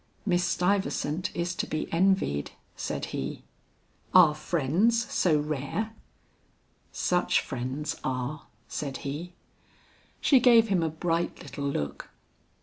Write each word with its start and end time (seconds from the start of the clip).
"Miss 0.25 0.43
Stuyvesant 0.43 1.29
is 1.35 1.53
to 1.53 1.67
be 1.67 1.87
envied," 1.93 2.49
said 2.75 3.05
he. 3.13 3.43
"Are 4.15 4.33
friends 4.33 5.07
so 5.13 5.39
rare?" 5.39 5.91
"Such 6.91 7.39
friends 7.39 7.95
are," 8.03 8.47
said 8.67 8.97
he. 9.05 9.33
She 10.19 10.39
gave 10.39 10.69
him 10.69 10.81
a 10.81 10.89
bright 10.89 11.43
little 11.43 11.65
look. 11.69 12.09